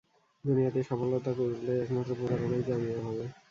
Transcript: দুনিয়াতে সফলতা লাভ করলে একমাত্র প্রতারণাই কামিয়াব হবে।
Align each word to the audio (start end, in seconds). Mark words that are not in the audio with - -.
দুনিয়াতে 0.43 0.79
সফলতা 0.83 1.29
লাভ 1.29 1.37
করলে 1.39 1.73
একমাত্র 1.83 2.11
প্রতারণাই 2.19 2.63
কামিয়াব 2.67 3.01
হবে। 3.07 3.25